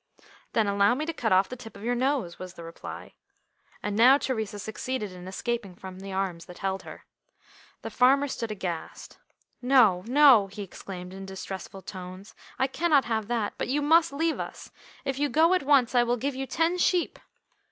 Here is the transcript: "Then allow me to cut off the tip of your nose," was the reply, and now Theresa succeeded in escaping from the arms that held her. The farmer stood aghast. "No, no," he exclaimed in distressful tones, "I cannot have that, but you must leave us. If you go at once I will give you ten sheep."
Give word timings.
"Then 0.53 0.65
allow 0.65 0.95
me 0.95 1.05
to 1.05 1.13
cut 1.13 1.31
off 1.31 1.47
the 1.47 1.55
tip 1.55 1.77
of 1.77 1.83
your 1.83 1.93
nose," 1.93 2.39
was 2.39 2.55
the 2.55 2.63
reply, 2.63 3.13
and 3.83 3.95
now 3.95 4.17
Theresa 4.17 4.57
succeeded 4.57 5.11
in 5.11 5.27
escaping 5.27 5.75
from 5.75 5.99
the 5.99 6.11
arms 6.11 6.45
that 6.45 6.57
held 6.57 6.81
her. 6.81 7.05
The 7.83 7.91
farmer 7.91 8.27
stood 8.27 8.49
aghast. 8.49 9.19
"No, 9.61 10.03
no," 10.07 10.47
he 10.47 10.63
exclaimed 10.63 11.13
in 11.13 11.27
distressful 11.27 11.83
tones, 11.83 12.33
"I 12.57 12.65
cannot 12.65 13.05
have 13.05 13.27
that, 13.27 13.53
but 13.59 13.67
you 13.67 13.83
must 13.83 14.11
leave 14.11 14.39
us. 14.39 14.71
If 15.05 15.19
you 15.19 15.29
go 15.29 15.53
at 15.53 15.61
once 15.61 15.93
I 15.93 16.01
will 16.01 16.17
give 16.17 16.33
you 16.33 16.47
ten 16.47 16.79
sheep." 16.79 17.19